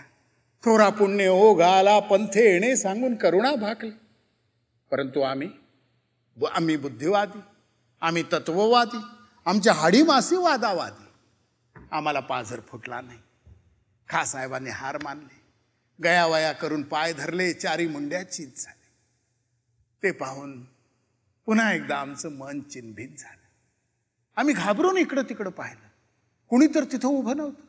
थोरा 0.65 0.89
पुण्य 0.89 1.27
ओ 1.27 1.53
गाला 1.53 1.99
पंथे 1.99 2.53
येणे 2.53 2.75
सांगून 2.75 3.15
करुणा 3.15 3.55
भाकली. 3.55 3.91
परंतु 4.91 5.21
आम्ही 5.21 5.49
आम्ही 6.51 6.77
बुद्धिवादी 6.77 7.39
आम्ही 8.01 8.23
तत्ववादी 8.23 8.99
आमच्या 9.45 9.73
हाडीमासी 9.73 10.35
वादावादी. 10.35 11.05
आम्हाला 11.91 12.19
पाझर 12.19 12.59
फुटला 12.59 13.01
नाही. 13.01 13.19
खासाहेबांनी 14.11 14.69
हार 14.69 14.97
मानले. 15.03 15.41
गयावया 16.03 16.51
करून 16.51 16.83
पाय 16.83 17.13
धरले 17.13 17.53
चारी 17.53 17.87
मुंड्याचीच 17.87 18.63
झाले. 18.63 18.87
ते 20.03 20.11
पाहून 20.11 20.65
पुन्हा 21.45 21.73
एकदा 21.73 21.97
आमचं 21.97 22.31
मन 22.31 22.61
चिन्हित 22.61 23.09
झालं. 23.17 23.47
आम्ही 24.35 24.53
घाबरून 24.53 24.97
इकडं 24.97 25.23
तिकडं 25.23 25.49
पाहिलं. 25.49 25.87
कुणी 26.47 26.67
तर 26.67 26.83
तिथं 26.83 27.07
उभं 27.07 27.37
नव्हतं. 27.37 27.63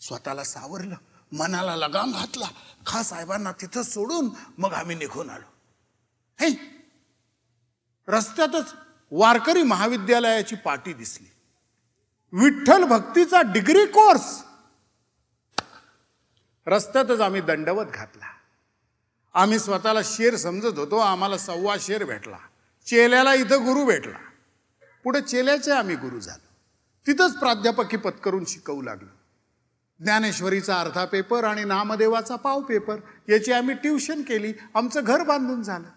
स्वतःला 0.00 0.44
सावरलं 0.44 0.96
मनाला 1.32 1.76
लगाम 1.76 2.12
घातला. 2.12 2.46
खा 2.86 3.02
साहेबांना 3.02 3.52
तिथं 3.52 3.82
सोडून 3.82 4.28
मग 4.58 4.72
आम्ही 4.72 4.96
निघून 4.96 5.30
आलो. 5.30 5.52
हे 6.40 6.56
रस्त्यातच 8.08 8.74
वारकरी 9.10 9.62
महाविद्यालयाची 9.62 10.56
पाटी 10.56 10.92
दिसली. 10.92 11.28
विठ्ठल 12.32 12.84
भक्तीचा 12.84 13.42
डिग्री 13.42 13.86
कोर्स. 13.86 14.49
रस्त्यातच 16.66 17.20
आम्ही 17.20 17.40
दंडवत 17.40 17.86
घातला. 17.94 18.26
आम्ही 19.34 19.58
स्वतःला 19.58 20.00
शेर 20.04 20.36
समजत 20.36 20.78
होतो 20.78 20.98
आम्हाला 20.98 21.38
सव्वा 21.38 21.76
शेर 21.80 22.04
भेटला. 22.04 22.36
चेल्याला 22.86 23.34
इथं 23.34 23.64
गुरु 23.64 23.84
भेटला. 23.84 24.18
पुढे 25.04 25.20
चेल्याचे 25.20 25.70
आम्ही 25.70 25.96
गुरु 25.96 26.20
झालो. 26.20 26.54
तिथंच 27.06 27.38
प्राध्यापकी 27.38 27.96
पत्करून 27.96 28.44
शिकवू 28.44 28.82
लागलो. 28.82 29.08
ज्ञानेश्वरीचा 30.00 30.80
अर्धा 30.80 31.04
पेपर 31.04 31.44
आणि 31.44 31.64
नामदेवाचा 31.64 32.36
पाव 32.36 32.60
पेपर 32.60 32.96
याची 33.28 33.52
आम्ही 33.52 33.74
ट्युशन 33.74 34.22
केली 34.22 34.52
आमचं 34.74 35.00
घर 35.04 35.22
बांधून 35.22 35.62
झालं. 35.62 35.88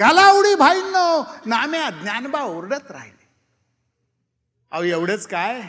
गालावडी 0.00 0.54
भाईंनो 0.54 1.24
नाम्या 1.46 1.90
ज्ञानबा 1.90 2.42
ओरडत 2.42 2.90
राहिले. 2.90 3.28
अहो 4.70 4.82
एवढंच 4.82 5.26
काय? 5.26 5.62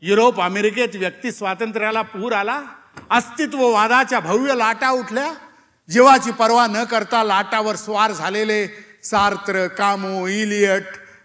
युरोप 0.00 0.40
अमेरिकेत 0.40 0.88
व्यक्ती 0.94 1.32
स्वातंत्र्याला 1.32 2.02
पूर 2.02 2.32
आला? 2.32 2.62
अस्तित्ववादाच्या 3.10 4.20
भव्य 4.20 4.54
लाटा 4.54 4.90
उठल्या. 4.90 5.32
जीवाची 5.88 6.30
पर्वा 6.30 6.66
न 6.66 6.84
करता 6.84 7.22
लाटावर 7.24 7.76
स्वार 7.76 8.12
झालेले 8.12 8.66
सार्त्र 9.04 9.66
कामो 9.66 10.26
इलियट 10.26 10.82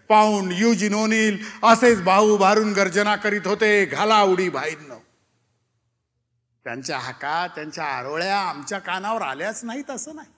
पाऊंड 0.08 0.52
युजिन 0.52 0.94
ओनिल 0.94 1.38
असेच 1.62 2.02
भाऊ 2.02 2.36
भारून 2.36 2.72
गर्जना 2.72 3.16
करीत 3.16 3.46
होते 3.46 3.84
घाला 3.84 4.22
उडी 4.22 4.48
भाईंनो 4.48 4.98
त्यांच्या 6.64 6.98
हाका 6.98 7.46
त्यांच्या 7.46 7.84
आरोळ्या 7.84 8.38
आमच्या 8.40 8.78
कानावर 8.78 9.22
आल्याच 9.22 9.64
नाहीत 9.64 9.90
असं 9.90 10.14
नाही. 10.14 10.28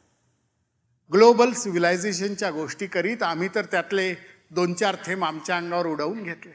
ग्लोबल 1.12 1.52
सिव्हिलायझेशनच्या 1.52 2.50
गोष्टी 2.50 2.86
करीत 2.86 3.22
आम्ही 3.22 3.48
तर 3.54 3.64
त्यातले 3.64 4.14
दोन 4.50 4.74
चार 4.74 4.96
थेंब 5.06 5.24
आमच्या 5.24 5.56
अंगावर 5.56 5.86
उडवून 5.86 6.22
घेतले. 6.22 6.52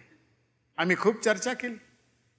आम्ही 0.78 0.96
खूप 0.96 1.24
चर्चा 1.24 1.54
केली. 1.54 1.76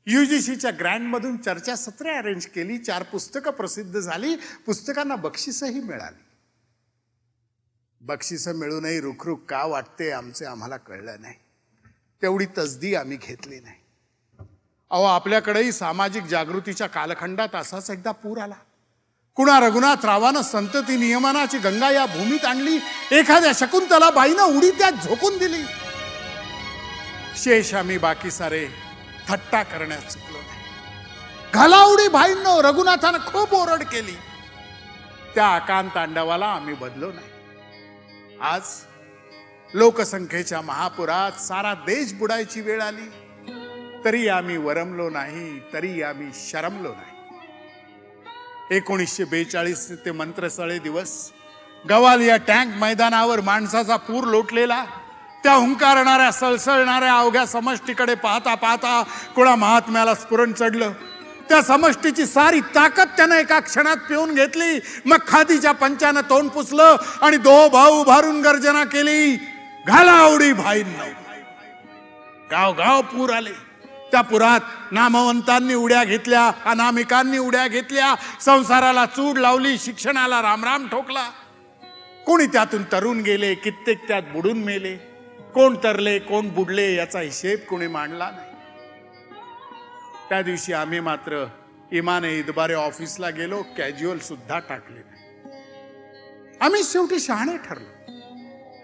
यू 0.07 0.25
जी 0.25 0.41
सीच्या 0.41 0.71
ग्रँडमधून 0.71 1.37
चर्चासत्रे 1.37 2.17
अरेंज 2.17 2.47
केली 2.47 2.79
चार 2.79 3.03
पुस्तकं 3.03 3.51
प्रसिद्ध 3.51 4.01
झाली 4.01 4.37
पुस्तकांना 4.67 5.17
बक्षीसही 5.17 5.81
मिळाली. 5.81 6.23
बक्षिसं 8.01 8.53
मिळूनही 8.53 9.01
रुखरुख 9.01 9.37
का 9.49 9.65
वाटते 9.65 10.11
आमचे 10.11 10.45
आम्हाला 10.45 10.77
कळलं 10.77 11.17
नाही. 11.21 11.35
तेवढी 12.23 12.47
तसदी 12.59 12.95
आम्ही 12.95 13.19
घेतली 13.23 13.61
नाही. 13.61 13.77
अहो 14.91 15.05
आपल्याकडेही 15.05 15.73
सामाजिक 15.73 16.25
जागृतीच्या 16.25 16.87
कालखंडात 16.87 17.55
असाच 17.55 17.91
एकदा 17.91 18.11
पूर 18.11 18.39
आला. 18.39 18.55
कुणा 19.35 19.61
रघुनाथ 19.61 20.05
रावानं 20.05 20.43
संतती 20.43 20.97
नियमनाची 20.97 21.59
गंगा 21.59 21.91
या 21.91 22.07
भूमीत 22.07 22.45
आणली 22.45 22.79
एखाद्या 23.13 23.53
शकुंतला 23.55 24.11
बाईनं 24.11 24.43
उडी 24.43 24.71
त्यात 24.71 24.93
झोकून 24.93 25.39
दिली. 25.39 25.65
शेष 27.37 27.75
आम्ही 27.75 27.99
बाकी 27.99 28.31
सारे 28.31 28.84
थट्टा 29.29 29.63
करण्यात 29.63 30.01
चुकलो 30.01 30.39
नाही. 30.39 30.63
घालावडी 31.55 32.09
भाईंनो 32.09 32.63
रघुनाथानं 32.63 33.19
खूप 33.19 33.55
ओरड 33.55 33.83
केली. 33.83 34.17
त्या 35.35 35.47
आकांत 35.47 35.91
तांडवाला 35.95 36.47
आम्ही 36.47 36.75
बदलो 36.75 37.13
नाही. 37.13 38.39
आज 38.41 38.63
लोकसंख्येच्या 39.75 40.61
महापुरात 40.61 41.41
सारा 41.41 41.75
देश 41.75 42.13
बुडायची 42.13 42.61
वेळ 42.61 42.81
आली. 42.83 43.09
तरी 44.05 44.29
आम्ही 44.29 44.57
वरमलो 44.57 45.11
नाही 45.11 45.73
तरी 45.73 46.03
आम्ही 46.03 46.31
शरमलो 46.35 46.89
नाही. 46.89 48.77
एकोणीसशे 48.77 49.25
बेचाळीस 49.25 49.91
ते 50.05 50.11
मंत्रसळे 50.11 50.79
दिवस 50.79 51.33
गवाल 51.89 52.21
या 52.21 52.37
टँक 52.37 52.75
मैदानावर 52.75 53.41
माणसाचा 53.41 53.97
पूर 53.97 54.25
लोटलेला. 54.25 54.85
त्या 55.45 55.55
हुंकारणाऱ्या 55.55 56.33
सळसळणाऱ्या 56.33 57.19
अवघ्या 57.19 57.47
समष्टीकडे 57.47 58.15
पाहता 58.15 58.55
पाहता 58.55 59.03
कुणा 59.35 59.55
महात्म्याला 59.55 60.15
स्फुरण 60.15 60.53
चढलं. 60.53 60.93
त्या 61.49 61.63
समष्टीची 61.63 62.27
सारी 62.27 62.61
ताकद 62.61 63.09
त्यानं 63.17 63.35
एका 63.35 63.61
क्षणात 63.61 63.97
पिऊन 63.97 64.35
घेतली. 64.35 64.81
मग 65.07 65.17
खादीच्या 65.29 65.73
पंचानं 65.73 66.21
तोंड 66.21 66.51
पुसलं 66.51 66.97
आणि 67.23 67.37
दो 67.37 67.69
भाऊ 67.69 68.01
उभारून 68.01 68.43
गर्जना 68.43 68.85
केली. 68.85 69.37
घाला 69.87 70.13
आवडी 70.13 70.53
भाईंनो. 70.53 71.05
गाव 72.51 72.73
गाव 72.73 73.03
पूर 73.03 73.31
आले. 73.31 73.51
त्या 74.11 74.21
पुरात 74.21 74.61
नामवंतांनी 74.93 75.75
उड्या 75.75 76.05
घेतल्या 76.05 76.51
अनामिकांनी 76.67 77.39
उड्या 77.39 77.67
घेतल्या 77.67 78.15
संसाराला 78.41 79.07
चूड 79.07 79.39
लावली 79.39 79.79
शिक्षणाला 79.79 80.43
रामराम 80.43 80.89
ठोकला. 80.89 81.31
कोणी 82.27 82.47
त्यातून 82.47 82.83
तरुण 82.83 83.21
गेले 83.21 83.55
कित्येक 83.55 84.09
त्यात 84.09 84.23
बुडून 84.23 84.59
मेले. 84.59 85.14
कोण 85.55 85.77
तरले 85.85 86.19
कोण 86.19 86.49
बुडले 86.49 86.95
याचा 86.95 87.21
हिशेब 87.21 87.59
कोणी 87.59 87.87
मांडला 87.87 88.31
नाही. 88.31 88.51
त्या 90.29 90.43
दिवशी 90.43 90.73
आम्ही 90.73 91.01
मात्र 91.01 91.45
इमाने 91.93 92.39
इदबारे 92.39 92.75
ऑफिसला 92.75 93.31
गेलो 93.31 93.63
कॅज्युअल 93.79 94.19
सुद्धा 94.19 94.59
टाकले 94.59 94.99
नाही. 94.99 95.23
आम्ही 96.61 96.83
शेवटी 96.85 97.19
शहाणे 97.19 97.57
ठरलो. 97.57 97.93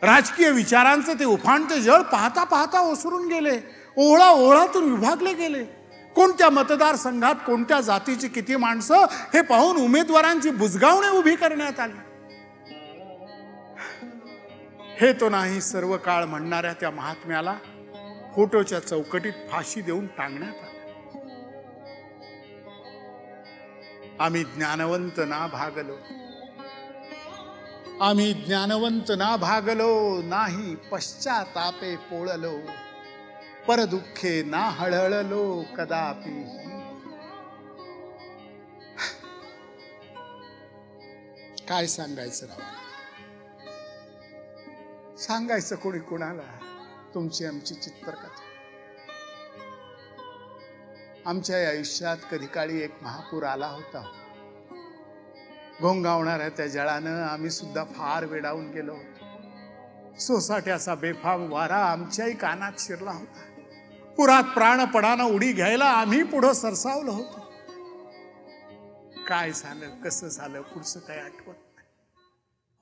राजकीय 0.07 0.51
विचारांचं 0.51 1.15
ते 1.15 1.25
उफाणते 1.25 1.81
जळ 1.81 2.01
पाहता 2.03 2.45
पाहता 2.45 2.81
ओसरून 2.81 3.29
गेले. 3.29 3.59
ओळा 3.97 4.29
ओळातून 4.29 4.91
विभागले 4.91 5.33
गेले. 5.33 5.65
कोणत्या 6.15 6.51
मतदारसंघात 6.51 7.35
कोणत्या 7.47 7.81
जातीची 7.81 8.29
किती 8.29 8.57
माणसं 8.57 8.97
हे 9.13 9.43
पाहून 9.43 9.77
उमेदवारांची 9.77 10.51
बुजगावणे 10.51 11.09
उभी 11.09 11.35
करण्यात 11.35 11.81
आली. 11.81 12.10
हे 15.01 15.13
तो 15.13 15.29
नाही 15.29 15.61
सर्व 15.61 15.97
काळ 15.97 16.25
म्हणणाऱ्या 16.25 16.73
त्या 16.73 16.91
महात्म्याला 16.91 17.57
फोटोच्या 18.35 18.81
चौकटीत 18.81 19.33
फाशी 19.51 19.81
देऊन 19.81 20.07
टांगण्यात 20.07 20.55
आली. 20.55 20.79
आम्ही 24.21 24.45
ज्ञानवंत 24.45 25.11
ना 25.19 25.47
भागलो. 25.47 25.97
आम्ही 28.05 28.33
ज्ञानवंत 28.33 29.13
ना 29.19 29.37
भागलो 29.37 30.23
नाही 30.23 30.75
पश्चातापे 30.75 31.97
पोळलो. 31.97 32.59
परदुःखे 33.69 34.43
ना 34.43 34.61
हळहळलो 34.61 35.65
कदापि. 35.77 36.45
काय 41.69 41.87
सांगायचं 41.87 42.47
राव? 42.47 42.80
सांगायचं 45.21 45.77
कोणी 45.77 45.99
कुणाला? 45.99 46.59
तुमची 47.15 47.45
आमची 47.45 47.75
चित्रकथा. 47.75 48.43
आमच्या 51.27 51.59
या 51.59 51.69
आयुष्यात 51.69 52.17
कधी 52.31 52.47
काळी 52.47 52.83
एक 52.83 52.95
महापूर 53.03 53.43
आला 53.43 53.67
होता. 53.67 54.13
घोंगावणाऱ्या 55.81 56.49
त्या 56.49 56.67
जळानं 56.67 57.23
आम्ही 57.23 57.51
सुद्धा 57.51 57.85
फार 57.85 58.25
वेडावून 58.25 58.71
गेलो 58.71 58.95
होतो. 58.95 59.27
सोसाट्याचा 60.19 60.95
बेफाम 60.95 61.53
वारा 61.53 61.77
आमच्याही 61.77 62.37
कानात 62.37 62.73
शिरला 62.79 63.13
होता. 63.13 63.41
पुरात 64.17 64.45
प्राणपणानं 64.45 65.25
उडी 65.25 65.53
घ्यायला 65.53 65.85
आम्ही 65.85 66.23
पुढं 66.23 66.53
सरसावलो 66.53 67.11
होतो. 67.11 67.53
काय 69.29 69.53
झालं 69.53 70.01
कसं 70.01 70.29
झालं 70.29 70.63
पुढचं 70.63 71.01
काय 71.01 71.19
आठवत 71.19 71.55
नाही. 71.75 71.89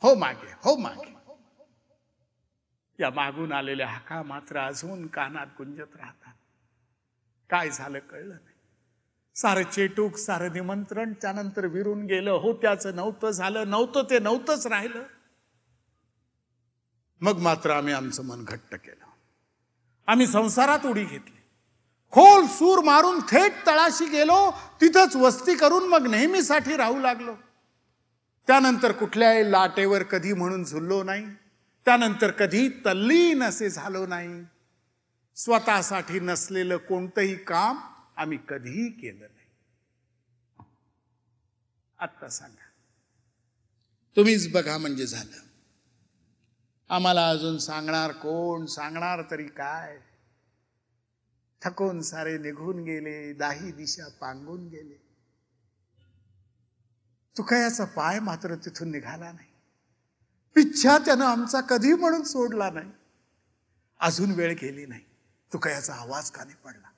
हो 0.03 0.15
मागे 0.15 0.53
हो 0.65 0.77
मागे. 0.77 1.18
या 3.01 3.11
मागून 3.11 3.53
आलेल्या 3.53 3.87
हाका 3.87 4.23
मात्र 4.23 4.59
अजून 4.59 5.07
कानात 5.07 5.47
गुंजत 5.59 5.97
राहतात. 5.97 6.33
काय 7.51 7.71
झालं 7.71 7.99
कळलं 7.99 8.35
नाही. 8.35 8.57
सारं 9.35 9.63
चेटूक 9.63 10.17
सारं 10.17 10.53
निमंत्रण 10.53 11.13
त्यानंतर 11.13 11.67
विरून 11.67 12.07
गेलं. 12.07 12.31
हो 12.31 12.53
त्याचं 12.53 12.97
नव्हतं 12.97 13.31
झालं. 13.31 13.71
नव्हतं 13.71 14.03
ते 14.11 14.19
नव्हतंच 14.19 14.67
राहिलं. 14.67 15.03
मग 17.21 17.39
मात्र 17.39 17.71
आम्ही 17.71 17.93
आमचं 17.93 18.25
मन 18.25 18.45
घट्ट 18.45 18.75
केलं. 18.75 19.05
आम्ही 20.07 20.27
संसारात 20.27 20.87
उडी 20.87 21.05
घेतली. 21.05 21.41
खोल 22.11 22.47
सूर 22.47 22.85
मारून 22.85 23.21
थेट 23.21 23.53
तळाशी 23.67 24.07
गेलो. 24.07 24.51
तिथंच 24.81 25.17
वस्ती 25.17 25.55
करून 25.55 25.89
मग 25.89 26.07
नेहमीसाठी 26.07 26.77
राहू 26.77 27.01
लागलो. 27.01 27.35
त्यानंतर 28.47 28.93
कुठल्याही 28.93 29.53
लाटेवर 29.53 30.03
कधी 30.03 30.33
म्हणून 30.33 30.65
झुललो 30.65 31.03
नाही. 31.03 31.27
त्यानंतर 31.89 32.31
कधी 32.31 32.69
तल्लीन 32.69 33.43
असे 33.43 33.71
झालो 33.71 34.07
नाही. 34.07 34.45
स्वतःसाठी 35.37 36.21
नसलेलं 36.21 36.77
कोणतंही 36.77 37.37
काम 37.37 37.79
आम्ही 38.17 38.39
कधीही 38.49 38.91
केलं 38.91 39.27
नाही. 39.37 39.49
आत्ता 41.99 42.29
सांगा. 42.29 42.65
तुम्हीच 44.17 44.53
बघा 44.53 44.79
म्हणजे 44.79 45.07
झालं. 45.07 45.37
आम्हाला 46.89 47.29
अजून 47.31 47.59
सांगणार 47.59 48.13
कोण? 48.13 48.67
सांगणार 48.67 49.23
तरी 49.31 49.49
काय? 49.49 49.99
थकून 51.63 52.03
सारे 52.03 52.39
निघून 52.39 52.85
गेले 52.85 53.33
दाही 53.33 53.73
दिशा 53.73 54.09
पांगून 54.09 54.69
गेले. 54.69 55.03
तुकयाचा 57.39 57.85
पाय 57.85 58.21
मात्र 58.21 58.55
तिथून 58.55 58.91
निघाला 58.91 59.33
नाही? 59.33 59.48
पिच्छा 60.55 60.99
त्यानं 60.99 61.25
आमचा 61.25 61.61
कधी 61.61 61.93
म्हणून 61.93 62.23
सोडला 62.23 62.71
नाही. 62.71 62.91
अजून 64.01 64.31
वेळ 64.31 64.55
गेली 64.63 64.87
नाही. 64.87 65.01
तुकयाचा 65.53 65.95
आवाज 65.95 66.31
कानी 66.31 66.53
पडला. 66.65 66.89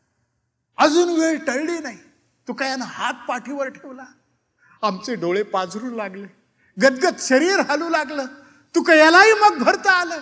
अजून 0.79 1.21
वेळ 1.21 1.39
टळली 1.39 1.79
नाही. 1.79 1.99
तुकयानं 2.49 2.85
हात 2.85 3.15
पाठीवर 3.29 3.69
ठेवला. 3.69 4.05
आमचे 4.83 5.15
डोळे 5.15 5.43
पाझरू 5.43 5.95
लागले. 5.95 6.27
गदगद 6.83 7.15
शरीर 7.19 7.61
हालू 7.61 7.89
लागलं. 7.89 8.27
तुकयालाही 8.75 9.33
मग 9.33 9.59
भरता 9.65 9.93
आलं. 9.93 10.21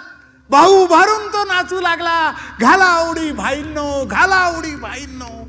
भाऊ 0.50 0.84
उभारून 0.84 1.32
तो 1.32 1.44
नाचू 1.44 1.80
लागला. 1.80 2.32
घाला 2.60 3.10
उडी 3.10 3.32
भाईंनो 3.32 4.06
घाला 4.06 4.58
उडी 4.58 4.76
भाईंनो. 4.76 5.48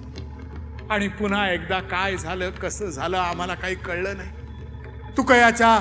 आणि 0.93 1.07
पुन्हा 1.07 1.51
एकदा 1.51 1.79
काय 1.79 2.17
झालं 2.17 2.51
कसं 2.51 2.85
झालं 2.85 3.17
आम्हाला 3.17 3.55
काही 3.55 3.75
कळलं 3.75 4.17
नाही. 4.17 4.31
तुकयाच्या 5.17 5.79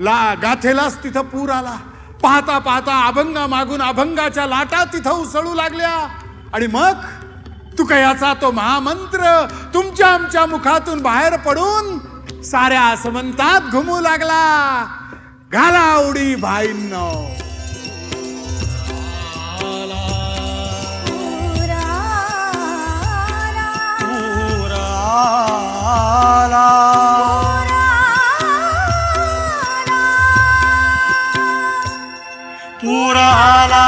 ला 0.00 0.34
गाथेलाच 0.42 1.02
तिथं 1.04 1.22
पूर 1.22 1.50
आला. 1.50 1.76
पाहता 2.22 2.58
पाहता 2.58 2.94
अभंगा 3.06 3.46
मागून 3.46 3.82
अभंगाच्या 3.82 4.46
लाटा 4.46 4.84
तिथं 4.84 5.10
उसळू 5.10 5.54
लागल्या. 5.54 5.94
आणि 6.54 6.66
मग 6.66 6.94
तुकयाचा 7.78 8.32
तो 8.42 8.50
महामंत्र 8.50 9.46
तुमच्या 9.74 10.08
आमच्या 10.08 10.44
मुखातून 10.46 11.02
बाहेर 11.02 11.36
पडून 11.36 11.98
साऱ्या 12.42 12.80
आसमंतात 12.82 13.70
घुमू 13.70 14.00
लागला. 14.00 14.84
घाला 15.52 15.96
उडी 16.08 16.34
भाईंनो. 16.34 17.08
पुराला 24.00 25.38
पूर 33.08 33.16
आला 33.16 33.84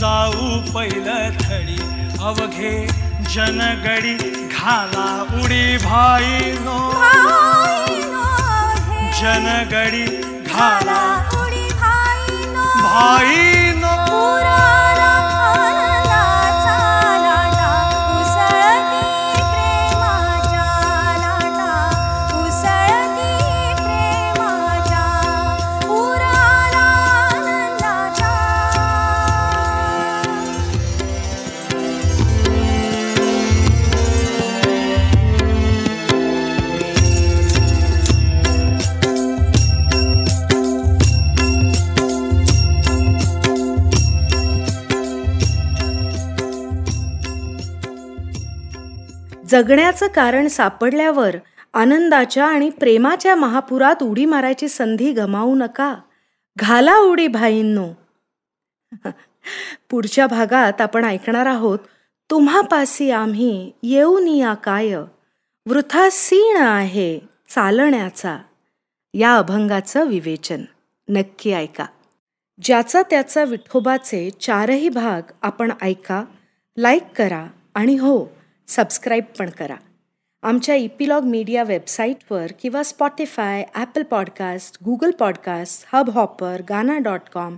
जाऊ 0.00 0.48
पहिलं 0.74 1.38
थडी. 1.42 1.78
अवघे 2.28 2.74
जनगडी 3.34 4.14
घाला 4.54 5.06
उडी 5.40 5.64
भाई 5.84 6.52
नो 6.64 6.78
जनगडी 9.20 10.06
घाला. 10.52 10.98
भाई 12.82 13.72
नो 13.82 13.96
जगण्याचं 49.48 50.06
कारण 50.06 50.48
सापडल्यावर 50.48 51.36
आनंदाच्या 51.74 52.46
आणि 52.46 52.70
प्रेमाच्या 52.70 53.34
महापुरात 53.34 54.02
उडी 54.02 54.24
मारायची 54.24 54.68
संधी 54.68 55.12
गमावू 55.12 55.54
नका. 55.54 55.96
घाला 56.56 56.96
उडी 56.96 57.28
भाईंनो. 57.28 57.88
पुढच्या 59.90 60.26
भागात 60.26 60.80
आपण 60.80 61.04
ऐकणार 61.04 61.46
आहोत 61.46 61.78
तुम्हापासी 62.30 63.10
आम्ही 63.10 63.72
येऊन 63.82 64.28
या 64.28 64.54
काय? 64.54 64.94
वृथा 65.66 66.08
सीण 66.12 66.56
आहे 66.56 67.18
चालण्याचा. 67.48 68.38
या 69.14 69.36
अभंगाचं 69.36 70.06
विवेचन. 70.06 70.64
नक्की 71.08 71.52
ऐका. 71.52 71.86
ज्याचा 72.62 73.02
त्याचा 73.02 73.44
विठोबाचे 73.44 74.30
चारही 74.30 74.88
भाग 74.88 75.22
आपण 75.42 75.72
ऐका 75.82 76.24
लाईक 76.76 77.02
करा 77.16 77.46
आणि 77.74 77.96
हो 77.96 78.37
सबस्क्राईब 78.68 79.24
पण 79.38 79.50
करा. 79.50 79.76
आमच्या 80.42 80.74
इपिलॉग 80.74 81.22
मीडिया 81.22 81.62
वेबसाईटवर 81.62 82.52
किंवा 82.60 82.82
Spotify 82.82 83.64
Apple 83.74 84.02
podcast 84.02 84.76
Google 84.84 85.10
podcast 85.10 85.86
hub 85.92 86.10
hopper 86.10 86.62
Gaana 86.68 86.98
dot 86.98 87.28
com 87.32 87.56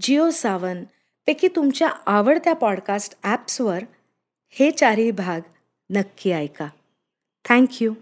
Jio 0.00 0.30
Saavn 0.30 0.84
पैकी 1.26 1.48
तुमच्या 1.48 1.88
आवडत्या 2.06 2.54
पॉडकास्ट 2.54 3.14
ॲप्सवर 3.22 3.84
हे 4.50 4.70
चारही 4.70 5.10
भाग 5.10 5.40
नक्की 5.90 6.30
ऐका. 6.30 6.68
थँक्यू 7.48 7.94